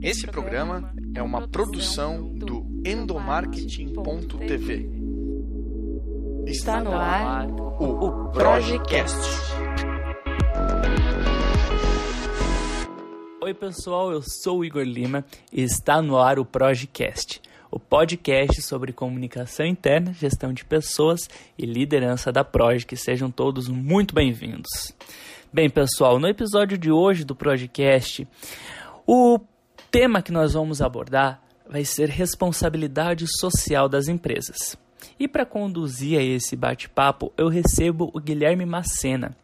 [0.00, 4.88] Esse programa é uma produção do endomarketing.tv.
[6.46, 9.18] Está no ar o Projecast.
[13.42, 18.62] Oi, pessoal, eu sou o Igor Lima e está no ar o Projecast, o podcast
[18.62, 21.28] sobre comunicação interna, gestão de pessoas
[21.58, 22.96] e liderança da Project.
[22.96, 24.94] Sejam todos muito bem-vindos.
[25.52, 28.28] Bem, pessoal, no episódio de hoje do Projecast,
[29.04, 29.40] o
[29.90, 34.76] tema que nós vamos abordar vai ser responsabilidade social das empresas.
[35.18, 39.36] E para conduzir a esse bate-papo, eu recebo o Guilherme Macena.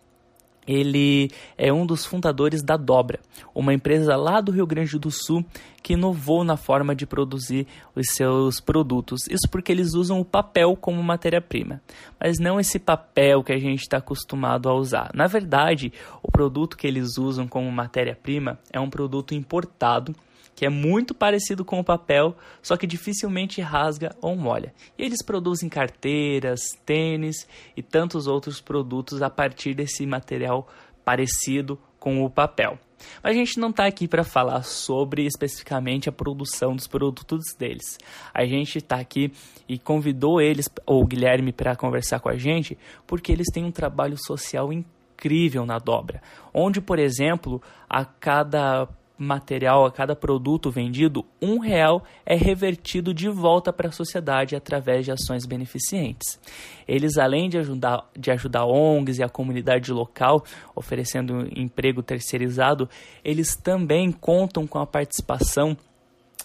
[0.66, 3.20] Ele é um dos fundadores da Dobra,
[3.54, 5.44] uma empresa lá do Rio Grande do Sul
[5.82, 9.26] que inovou na forma de produzir os seus produtos.
[9.28, 11.82] Isso porque eles usam o papel como matéria-prima,
[12.18, 15.10] mas não esse papel que a gente está acostumado a usar.
[15.12, 15.92] Na verdade,
[16.22, 20.14] o produto que eles usam como matéria-prima é um produto importado
[20.54, 24.72] que é muito parecido com o papel, só que dificilmente rasga ou molha.
[24.96, 30.68] E eles produzem carteiras, tênis e tantos outros produtos a partir desse material
[31.04, 32.78] parecido com o papel.
[33.22, 37.98] Mas a gente não está aqui para falar sobre especificamente a produção dos produtos deles.
[38.32, 39.32] A gente está aqui
[39.68, 43.72] e convidou eles, ou o Guilherme, para conversar com a gente, porque eles têm um
[43.72, 46.22] trabalho social incrível na dobra.
[46.52, 53.28] Onde, por exemplo, a cada material, a cada produto vendido, um real é revertido de
[53.28, 56.38] volta para a sociedade através de ações beneficentes.
[56.86, 62.88] Eles, além de ajudar, de ajudar ONGs e a comunidade local, oferecendo emprego terceirizado,
[63.24, 65.76] eles também contam com a participação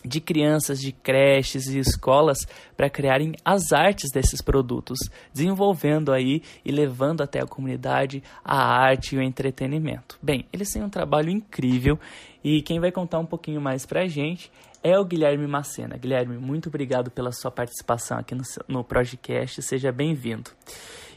[0.03, 2.39] de crianças de creches e escolas
[2.75, 4.99] para criarem as artes desses produtos,
[5.33, 10.17] desenvolvendo aí e levando até a comunidade a arte e o entretenimento.
[10.21, 11.99] Bem, eles têm um trabalho incrível
[12.43, 15.97] e quem vai contar um pouquinho mais para a gente é o Guilherme Macena.
[15.97, 20.49] Guilherme, muito obrigado pela sua participação aqui no, no podcast, seja bem-vindo.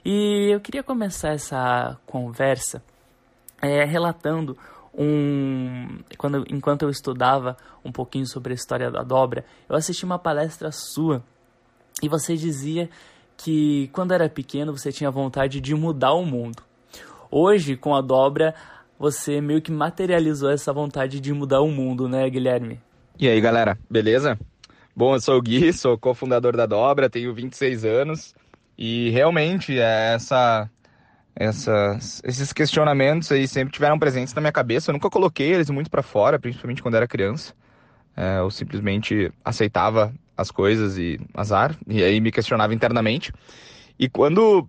[0.04, 2.82] E eu queria começar essa conversa
[3.60, 4.58] é, relatando
[4.94, 10.18] um quando enquanto eu estudava um pouquinho sobre a história da dobra, eu assisti uma
[10.18, 11.22] palestra sua
[12.02, 12.90] e você dizia
[13.36, 16.62] que quando era pequeno você tinha vontade de mudar o mundo.
[17.30, 18.54] Hoje, com a dobra,
[18.98, 22.78] você meio que materializou essa vontade de mudar o mundo, né, Guilherme?
[23.18, 24.38] E aí, galera, beleza?
[24.94, 28.34] Bom, eu sou o Gui, sou cofundador da Dobra, tenho 26 anos
[28.76, 30.68] e realmente é essa
[31.34, 34.90] essas, esses questionamentos aí sempre tiveram presentes na minha cabeça.
[34.90, 37.54] Eu nunca coloquei eles muito para fora, principalmente quando era criança.
[38.16, 43.32] É, eu simplesmente aceitava as coisas e azar, e aí me questionava internamente.
[43.98, 44.68] E quando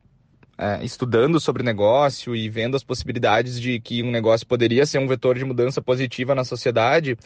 [0.58, 5.08] é, estudando sobre negócio e vendo as possibilidades de que um negócio poderia ser um
[5.08, 7.18] vetor de mudança positiva na sociedade,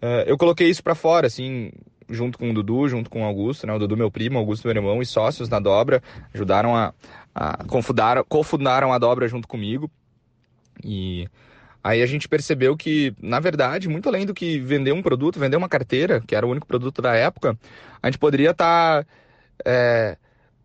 [0.00, 1.70] é, eu coloquei isso para fora, assim,
[2.08, 3.72] junto com o Dudu, junto com o Augusto, né?
[3.72, 6.02] O Dudu, meu primo, Augusto, meu irmão, e sócios na dobra,
[6.32, 6.92] ajudaram a,
[7.34, 9.90] a cofundaram, cofundaram a dobra junto comigo.
[10.84, 11.28] E
[11.82, 15.56] aí a gente percebeu que, na verdade, muito além do que vender um produto, vender
[15.56, 17.58] uma carteira, que era o único produto da época,
[18.02, 19.10] a gente poderia estar tá,
[19.64, 20.16] é,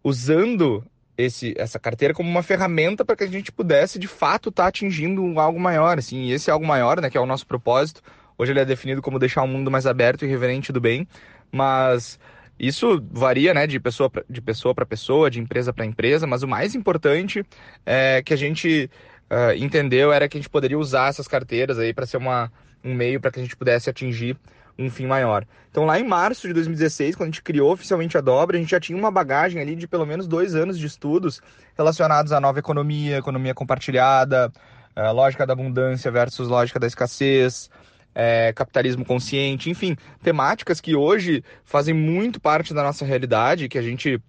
[0.04, 0.84] usando
[1.18, 4.70] esse, essa carteira como uma ferramenta para que a gente pudesse, de fato, estar tá
[4.70, 5.98] atingindo algo maior.
[5.98, 8.02] Assim, e esse algo maior, né, que é o nosso propósito,
[8.38, 11.08] hoje ele é definido como deixar o mundo mais aberto e reverente do bem,
[11.52, 12.20] mas
[12.60, 16.44] isso varia né, de pessoa pra, de pessoa para pessoa, de empresa para empresa, mas
[16.44, 17.46] o mais importante
[17.86, 18.90] é que a gente
[19.30, 22.52] uh, entendeu era que a gente poderia usar essas carteiras aí para ser uma,
[22.84, 24.38] um meio para que a gente pudesse atingir
[24.78, 25.46] um fim maior.
[25.70, 28.72] Então, lá em março de 2016, quando a gente criou oficialmente a dobra, a gente
[28.72, 31.42] já tinha uma bagagem ali de pelo menos dois anos de estudos
[31.78, 34.52] relacionados à nova economia, economia compartilhada,
[34.96, 37.70] uh, lógica da abundância versus lógica da escassez,
[38.16, 43.82] é, capitalismo consciente, enfim, temáticas que hoje fazem muito parte da nossa realidade, que a
[43.82, 44.20] gente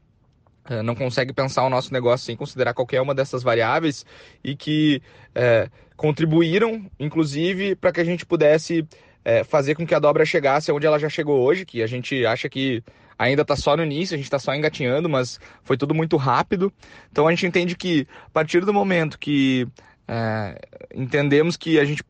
[0.68, 4.04] é, não consegue pensar o nosso negócio sem considerar qualquer uma dessas variáveis
[4.42, 5.00] e que
[5.34, 8.84] é, contribuíram, inclusive, para que a gente pudesse
[9.24, 12.26] é, fazer com que a dobra chegasse onde ela já chegou hoje, que a gente
[12.26, 12.82] acha que
[13.18, 16.72] ainda está só no início, a gente está só engatinhando, mas foi tudo muito rápido.
[17.10, 19.66] Então a gente entende que a partir do momento que
[20.08, 20.58] é,
[20.94, 22.02] entendemos que a gente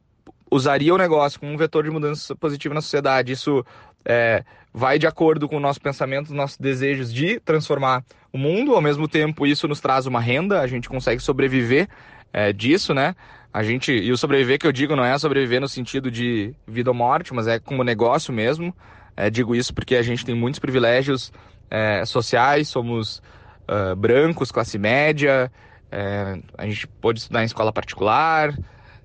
[0.57, 3.33] usaria o negócio como um vetor de mudança positiva na sociedade.
[3.33, 3.65] Isso
[4.05, 8.75] é, vai de acordo com o nosso pensamento, nossos desejos de transformar o mundo.
[8.75, 11.89] Ao mesmo tempo, isso nos traz uma renda, a gente consegue sobreviver
[12.33, 13.15] é, disso, né?
[13.53, 16.91] A gente, e o sobreviver que eu digo não é sobreviver no sentido de vida
[16.91, 18.75] ou morte, mas é como negócio mesmo.
[19.17, 21.33] É, digo isso porque a gente tem muitos privilégios
[21.71, 23.23] é, sociais, somos
[23.67, 25.51] uh, brancos, classe média,
[25.91, 28.55] é, a gente pode estudar em escola particular,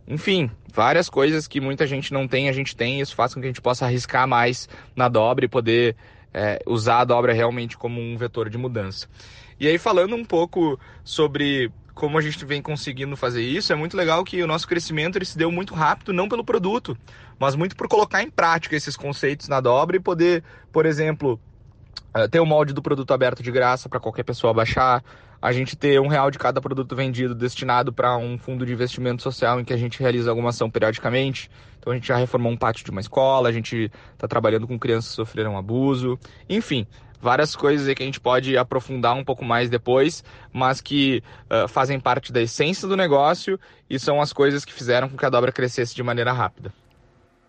[0.08, 3.48] enfim, várias coisas que muita gente não tem, a gente tem, isso faz com que
[3.48, 5.96] a gente possa arriscar mais na dobra e poder
[6.34, 9.08] é, usar a dobra realmente como um vetor de mudança.
[9.60, 13.96] E aí, falando um pouco sobre como a gente vem conseguindo fazer isso, é muito
[13.96, 16.98] legal que o nosso crescimento ele se deu muito rápido, não pelo produto,
[17.38, 21.40] mas muito por colocar em prática esses conceitos na dobra e poder, por exemplo,
[22.30, 25.04] ter o molde do produto aberto de graça para qualquer pessoa baixar,
[25.42, 29.24] a gente ter um real de cada produto vendido destinado para um fundo de investimento
[29.24, 31.50] social em que a gente realiza alguma ação periodicamente.
[31.80, 34.78] Então a gente já reformou um pátio de uma escola, a gente está trabalhando com
[34.78, 36.86] crianças que sofreram abuso, enfim,
[37.20, 40.24] várias coisas aí que a gente pode aprofundar um pouco mais depois,
[40.54, 43.60] mas que uh, fazem parte da essência do negócio
[43.90, 46.72] e são as coisas que fizeram com que a dobra crescesse de maneira rápida.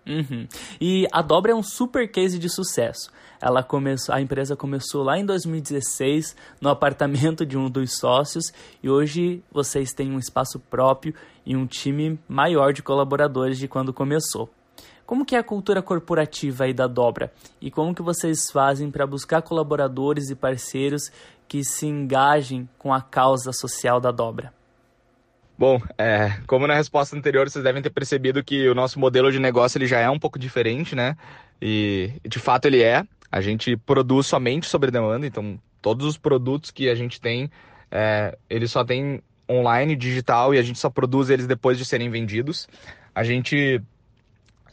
[0.07, 0.49] Uhum.
[0.81, 3.11] E a Dobra é um super case de sucesso.
[3.41, 8.53] Ela começou, a empresa começou lá em 2016 no apartamento de um dos sócios
[8.83, 11.15] e hoje vocês têm um espaço próprio
[11.45, 14.51] e um time maior de colaboradores de quando começou.
[15.05, 19.07] Como que é a cultura corporativa aí da Dobra e como que vocês fazem para
[19.07, 21.11] buscar colaboradores e parceiros
[21.49, 24.53] que se engajem com a causa social da Dobra?
[25.63, 29.39] Bom, é, como na resposta anterior vocês devem ter percebido que o nosso modelo de
[29.39, 31.17] negócio ele já é um pouco diferente, né?
[31.61, 33.05] E de fato ele é.
[33.31, 37.49] A gente produz somente sobre demanda, então todos os produtos que a gente tem,
[37.93, 42.11] é, eles só tem online, digital e a gente só produz eles depois de serem
[42.11, 42.67] vendidos.
[43.15, 43.81] A gente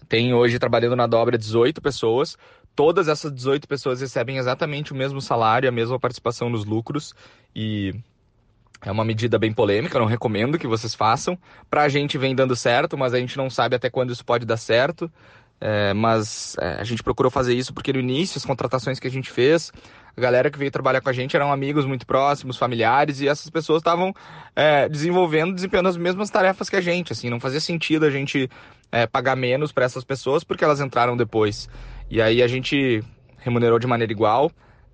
[0.08, 2.36] tem hoje trabalhando na dobra 18 pessoas.
[2.76, 7.14] Todas essas 18 pessoas recebem exatamente o mesmo salário, a mesma participação nos lucros
[7.56, 7.94] e
[8.82, 11.38] é uma medida bem polêmica, não recomendo que vocês façam.
[11.70, 14.46] Para a gente vem dando certo, mas a gente não sabe até quando isso pode
[14.46, 15.12] dar certo.
[15.62, 19.12] É, mas é, a gente procurou fazer isso porque no início, as contratações que a
[19.12, 19.74] gente fez,
[20.16, 23.50] a galera que veio trabalhar com a gente eram amigos muito próximos, familiares, e essas
[23.50, 24.14] pessoas estavam
[24.56, 27.12] é, desenvolvendo, desempenhando as mesmas tarefas que a gente.
[27.12, 28.50] Assim, não fazia sentido a gente
[28.90, 31.68] é, pagar menos para essas pessoas porque elas entraram depois.
[32.10, 33.04] E aí a gente
[33.40, 34.50] remunerou de maneira igual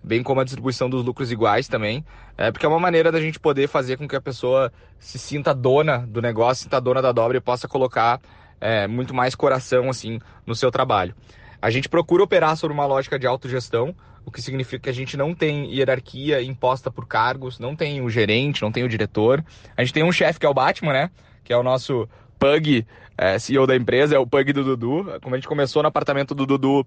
[0.05, 2.05] bem como a distribuição dos lucros iguais também,
[2.37, 5.53] é, porque é uma maneira da gente poder fazer com que a pessoa se sinta
[5.53, 8.21] dona do negócio, sinta dona da dobra e possa colocar
[8.61, 11.15] é, muito mais coração assim no seu trabalho.
[11.61, 15.17] A gente procura operar sobre uma lógica de autogestão, o que significa que a gente
[15.17, 19.43] não tem hierarquia imposta por cargos, não tem o gerente, não tem o diretor.
[19.75, 21.11] A gente tem um chefe que é o Batman, né?
[21.43, 22.07] Que é o nosso
[22.39, 22.85] Pug,
[23.17, 25.19] é, CEO da empresa, é o Pug do Dudu.
[25.21, 26.85] Como a gente começou no apartamento do Dudu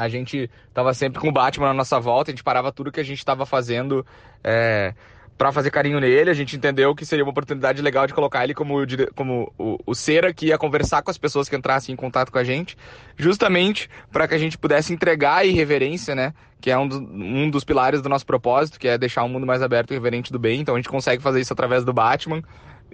[0.00, 3.00] a gente tava sempre com o Batman na nossa volta, a gente parava tudo que
[3.00, 4.04] a gente estava fazendo
[4.42, 4.94] é,
[5.36, 6.30] para fazer carinho nele.
[6.30, 8.78] A gente entendeu que seria uma oportunidade legal de colocar ele como,
[9.14, 12.38] como o, o ser que ia conversar com as pessoas que entrassem em contato com
[12.38, 12.78] a gente,
[13.14, 16.32] justamente para que a gente pudesse entregar a irreverência, né?
[16.62, 19.46] Que é um, do, um dos pilares do nosso propósito, que é deixar o mundo
[19.46, 20.60] mais aberto e reverente do bem.
[20.60, 22.42] Então a gente consegue fazer isso através do Batman.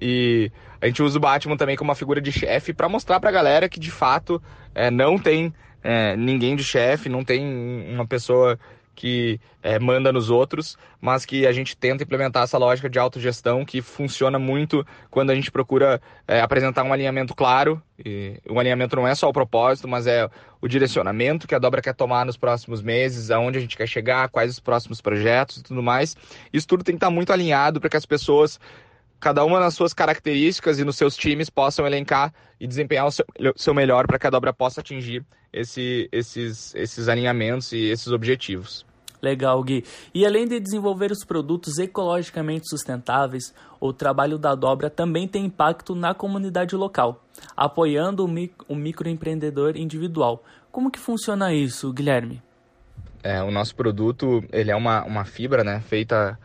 [0.00, 0.50] E
[0.80, 3.32] a gente usa o Batman também como uma figura de chefe para mostrar para a
[3.32, 4.42] galera que de fato
[4.74, 5.54] é, não tem
[5.86, 7.44] é, ninguém de chefe, não tem
[7.94, 8.58] uma pessoa
[8.92, 13.64] que é, manda nos outros, mas que a gente tenta implementar essa lógica de autogestão
[13.64, 17.80] que funciona muito quando a gente procura é, apresentar um alinhamento claro.
[18.04, 20.28] E o alinhamento não é só o propósito, mas é
[20.60, 24.28] o direcionamento que a dobra quer tomar nos próximos meses, aonde a gente quer chegar,
[24.30, 26.16] quais os próximos projetos e tudo mais.
[26.52, 28.58] Isso tudo tem que estar muito alinhado para que as pessoas
[29.26, 33.24] cada uma nas suas características e nos seus times possam elencar e desempenhar o seu,
[33.56, 38.86] seu melhor para que a dobra possa atingir esse, esses, esses alinhamentos e esses objetivos.
[39.20, 39.84] Legal, Gui.
[40.14, 45.96] E além de desenvolver os produtos ecologicamente sustentáveis, o trabalho da Dobra também tem impacto
[45.96, 47.24] na comunidade local,
[47.56, 50.44] apoiando o, mic o microempreendedor individual.
[50.70, 52.40] Como que funciona isso, Guilherme?
[53.24, 56.38] É, o nosso produto ele é uma, uma fibra né, feita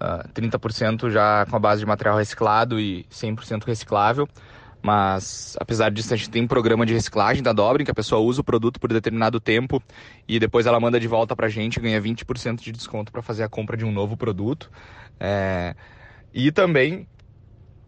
[0.00, 4.28] uh, ah, 30% já com a base de material reciclado e 100% reciclável.
[4.82, 7.94] Mas, apesar disso, a gente tem um programa de reciclagem da dobra, em que a
[7.94, 9.82] pessoa usa o produto por determinado tempo
[10.28, 13.44] e depois ela manda de volta para a gente, ganha 20% de desconto para fazer
[13.44, 14.70] a compra de um novo produto.
[15.18, 15.74] É...
[16.34, 17.06] E também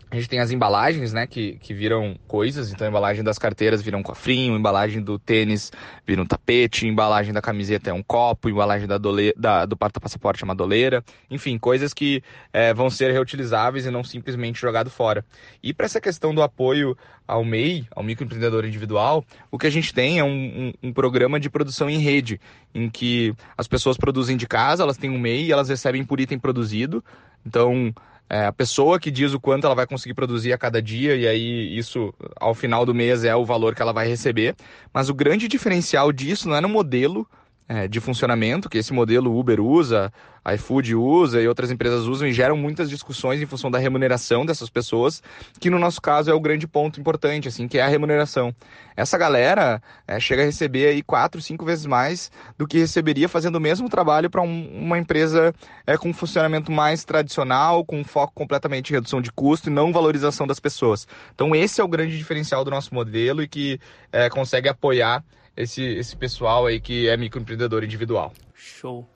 [0.08, 2.70] a gente tem as embalagens, né, que, que viram coisas.
[2.70, 5.72] Então, a embalagem das carteiras vira um cofrinho, a embalagem do tênis
[6.06, 9.66] vira um tapete, a embalagem da camiseta é um copo, a embalagem da, dole, da
[9.66, 11.04] do porta-passaporte é uma doleira.
[11.28, 12.22] Enfim, coisas que
[12.52, 15.24] é, vão ser reutilizáveis e não simplesmente jogado fora.
[15.60, 16.96] E para essa questão do apoio
[17.26, 21.40] ao MEI, ao microempreendedor individual, o que a gente tem é um, um, um programa
[21.40, 22.40] de produção em rede,
[22.72, 26.20] em que as pessoas produzem de casa, elas têm um MEI e elas recebem por
[26.20, 27.04] item produzido.
[27.44, 27.92] Então,
[28.28, 31.26] é, a pessoa que diz o quanto ela vai conseguir produzir a cada dia, e
[31.28, 34.56] aí isso, ao final do mês, é o valor que ela vai receber.
[34.92, 37.28] Mas o grande diferencial disso não é no modelo
[37.68, 40.12] é, de funcionamento que esse modelo Uber usa,
[40.54, 44.70] iFood usa e outras empresas usam e geram muitas discussões em função da remuneração dessas
[44.70, 45.22] pessoas,
[45.58, 48.54] que no nosso caso é o grande ponto importante, assim, que é a remuneração.
[48.96, 53.56] Essa galera é, chega a receber aí quatro, cinco vezes mais do que receberia fazendo
[53.56, 55.52] o mesmo trabalho para um, uma empresa
[55.86, 60.46] é, com funcionamento mais tradicional, com foco completamente em redução de custo e não valorização
[60.46, 61.06] das pessoas.
[61.34, 63.80] Então esse é o grande diferencial do nosso modelo e que
[64.12, 65.24] é, consegue apoiar
[65.56, 68.32] esse, esse pessoal aí que é microempreendedor individual.
[68.54, 69.06] Show.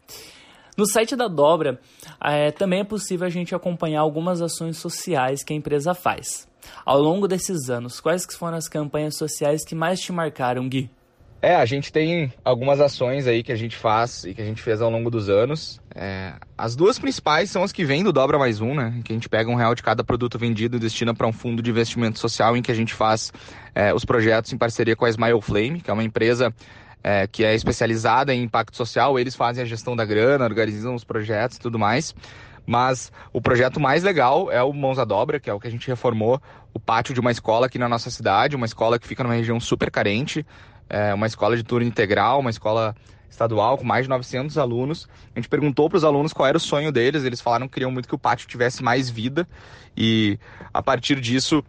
[0.76, 1.80] No site da Dobra,
[2.20, 6.48] é, também é possível a gente acompanhar algumas ações sociais que a empresa faz.
[6.84, 10.90] Ao longo desses anos, quais foram as campanhas sociais que mais te marcaram, Gui?
[11.42, 14.60] É, a gente tem algumas ações aí que a gente faz e que a gente
[14.60, 15.80] fez ao longo dos anos.
[15.94, 19.00] É, as duas principais são as que vêm do Dobra Mais Um, né?
[19.02, 21.62] Que a gente pega um real de cada produto vendido e destina para um fundo
[21.62, 23.32] de investimento social em que a gente faz
[23.74, 26.54] é, os projetos em parceria com a Smile Flame, que é uma empresa
[27.02, 29.18] é, que é especializada em impacto social.
[29.18, 32.14] Eles fazem a gestão da grana, organizam os projetos e tudo mais.
[32.66, 35.70] Mas o projeto mais legal é o Mãos à Dobra, que é o que a
[35.70, 36.40] gente reformou
[36.74, 39.58] o pátio de uma escola aqui na nossa cidade, uma escola que fica numa região
[39.58, 40.44] super carente
[40.90, 42.94] é, uma escola de turno integral, uma escola
[43.30, 45.08] estadual com mais de 900 alunos.
[45.34, 47.90] A gente perguntou para os alunos qual era o sonho deles, eles falaram que queriam
[47.90, 49.48] muito que o pátio tivesse mais vida
[49.96, 50.38] e
[50.74, 51.64] a partir disso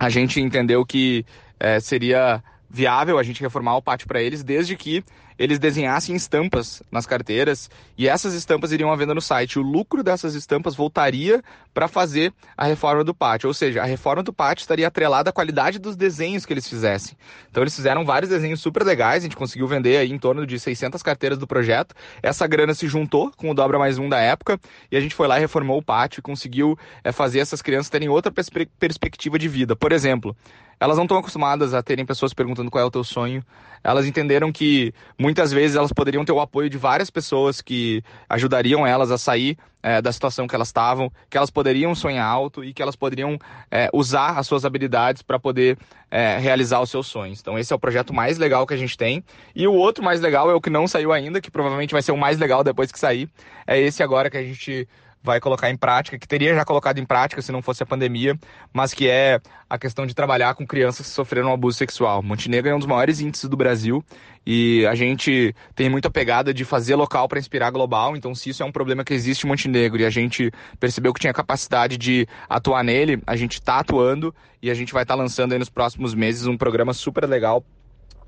[0.00, 1.24] a gente entendeu que
[1.60, 5.04] é, seria viável a gente reformar o pátio para eles, desde que
[5.38, 9.58] eles desenhassem estampas nas carteiras e essas estampas iriam à venda no site.
[9.58, 11.42] O lucro dessas estampas voltaria
[11.72, 15.32] para fazer a reforma do pátio, ou seja, a reforma do pátio estaria atrelada à
[15.32, 17.16] qualidade dos desenhos que eles fizessem.
[17.50, 20.58] Então eles fizeram vários desenhos super legais, a gente conseguiu vender aí em torno de
[20.58, 21.94] 600 carteiras do projeto.
[22.22, 24.58] Essa grana se juntou com o Dobra Mais Um da época
[24.90, 27.88] e a gente foi lá e reformou o pátio e conseguiu é, fazer essas crianças
[27.88, 29.76] terem outra perspe perspectiva de vida.
[29.76, 30.36] Por exemplo,
[30.80, 33.44] elas não estão acostumadas a terem pessoas perguntando qual é o teu sonho.
[33.82, 38.86] Elas entenderam que muitas vezes elas poderiam ter o apoio de várias pessoas que ajudariam
[38.86, 42.72] elas a sair é, da situação que elas estavam, que elas poderiam sonhar alto e
[42.72, 43.38] que elas poderiam
[43.70, 45.78] é, usar as suas habilidades para poder
[46.10, 47.40] é, realizar os seus sonhos.
[47.40, 49.22] Então esse é o projeto mais legal que a gente tem.
[49.54, 52.12] E o outro mais legal é o que não saiu ainda, que provavelmente vai ser
[52.12, 53.28] o mais legal depois que sair.
[53.66, 54.88] É esse agora que a gente
[55.28, 58.34] vai colocar em prática, que teria já colocado em prática se não fosse a pandemia,
[58.72, 62.22] mas que é a questão de trabalhar com crianças que sofreram abuso sexual.
[62.22, 64.02] Montenegro é um dos maiores índices do Brasil
[64.46, 68.16] e a gente tem muita pegada de fazer local para inspirar global.
[68.16, 71.20] Então, se isso é um problema que existe em Montenegro e a gente percebeu que
[71.20, 75.22] tinha capacidade de atuar nele, a gente está atuando e a gente vai estar tá
[75.22, 77.62] lançando aí nos próximos meses um programa super legal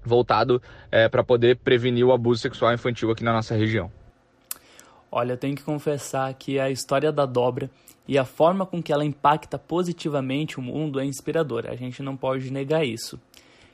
[0.04, 0.61] voltado
[0.92, 3.90] é, para poder prevenir o abuso sexual infantil aqui na nossa região.
[5.12, 7.69] Olha, eu tenho que confessar que a história da dobra
[8.07, 12.17] e a forma com que ela impacta positivamente o mundo é inspiradora, a gente não
[12.17, 13.19] pode negar isso.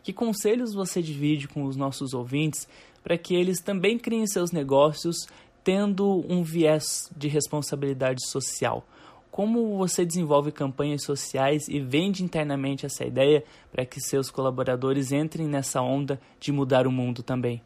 [0.03, 2.67] Que conselhos você divide com os nossos ouvintes
[3.03, 5.27] para que eles também criem seus negócios
[5.63, 8.87] tendo um viés de responsabilidade social?
[9.31, 15.47] Como você desenvolve campanhas sociais e vende internamente essa ideia para que seus colaboradores entrem
[15.47, 17.61] nessa onda de mudar o mundo também?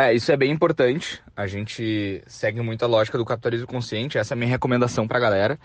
[0.00, 1.20] É, isso é bem importante.
[1.36, 4.16] A gente segue muito a lógica do capitalismo consciente.
[4.16, 5.60] Essa é a minha recomendação para a galera.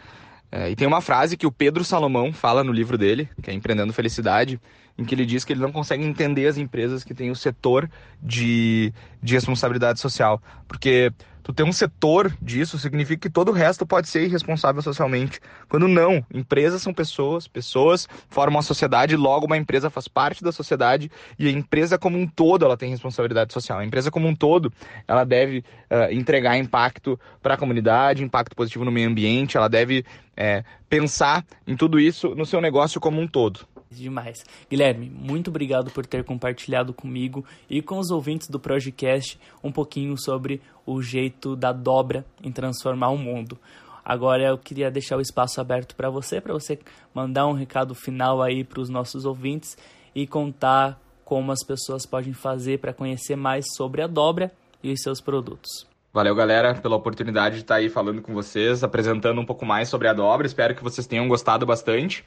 [0.52, 3.54] É, e tem uma frase que o Pedro Salomão fala no livro dele, que é
[3.54, 4.60] Empreendendo Felicidade,
[4.98, 7.90] em que ele diz que ele não consegue entender as empresas que têm o setor
[8.22, 10.42] de, de responsabilidade social.
[10.68, 11.12] Porque
[11.44, 15.40] tu ter um setor disso significa que todo o resto pode ser irresponsável socialmente.
[15.68, 20.52] Quando não, empresas são pessoas, pessoas formam a sociedade, logo uma empresa faz parte da
[20.52, 23.80] sociedade e a empresa como um todo ela tem responsabilidade social.
[23.80, 24.72] A empresa como um todo
[25.08, 25.60] ela deve
[25.92, 30.06] uh, entregar impacto para a comunidade, impacto positivo no meio ambiente, ela deve
[30.38, 33.68] é, pensar em tudo isso no seu negócio como um todo.
[33.90, 34.44] Demais.
[34.70, 40.18] Guilherme, muito obrigado por ter compartilhado comigo e com os ouvintes do Projecast um pouquinho
[40.18, 43.58] sobre o jeito da dobra em transformar o mundo.
[44.04, 46.80] Agora eu queria deixar o espaço aberto para você, para você
[47.14, 49.78] mandar um recado final aí para os nossos ouvintes
[50.14, 54.52] e contar como as pessoas podem fazer para conhecer mais sobre a dobra
[54.84, 55.88] e os seus produtos.
[56.14, 60.08] Valeu, galera, pela oportunidade de estar aí falando com vocês, apresentando um pouco mais sobre
[60.08, 60.46] a dobra.
[60.48, 62.24] Espero que vocês tenham gostado bastante.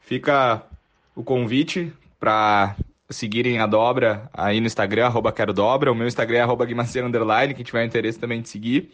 [0.00, 0.62] Fica
[1.14, 2.76] o convite para
[3.10, 5.92] seguirem a dobra aí no Instagram, arroba quero dobra.
[5.92, 8.90] O meu Instagram é arroba underline, quem tiver interesse também de seguir.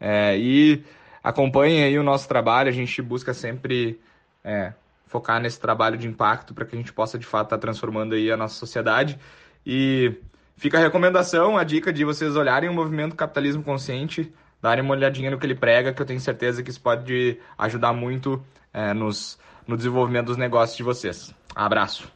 [0.00, 0.82] É, e
[1.22, 4.00] acompanhem aí o nosso trabalho, a gente busca sempre
[4.44, 4.72] é,
[5.06, 8.14] focar nesse trabalho de impacto para que a gente possa de fato estar tá transformando
[8.14, 9.18] aí a nossa sociedade.
[9.64, 10.14] E
[10.56, 15.30] fica a recomendação, a dica de vocês olharem o movimento capitalismo consciente, darem uma olhadinha
[15.30, 19.38] no que ele prega, que eu tenho certeza que isso pode ajudar muito é, nos,
[19.66, 21.34] no desenvolvimento dos negócios de vocês.
[21.54, 22.10] Abraço.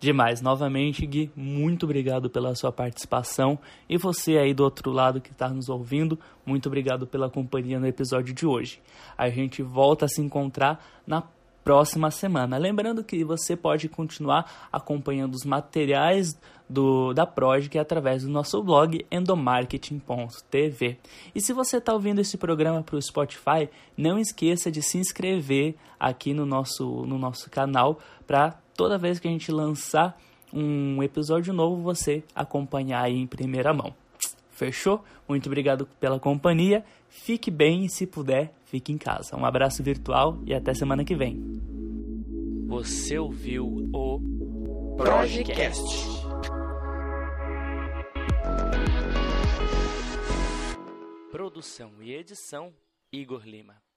[0.00, 3.58] Demais, novamente, Gui, muito obrigado pela sua participação.
[3.88, 6.16] E você aí do outro lado que está nos ouvindo,
[6.46, 8.80] muito obrigado pela companhia no episódio de hoje.
[9.16, 11.24] A gente volta a se encontrar na
[11.68, 12.56] próxima semana.
[12.56, 16.34] Lembrando que você pode continuar acompanhando os materiais
[16.66, 20.96] do, da Project através do nosso blog endomarketing.tv.
[21.34, 25.74] E se você está ouvindo esse programa para o Spotify, não esqueça de se inscrever
[26.00, 30.18] aqui no nosso, no nosso canal para toda vez que a gente lançar
[30.50, 33.92] um episódio novo, você acompanhar aí em primeira mão.
[34.52, 35.04] Fechou?
[35.28, 36.82] Muito obrigado pela companhia.
[37.08, 39.36] Fique bem e, se puder, fique em casa.
[39.36, 41.40] Um abraço virtual e até semana que vem.
[42.66, 45.82] Você ouviu o Projecast.
[51.30, 52.72] Produção e edição
[53.12, 53.87] Igor Lima.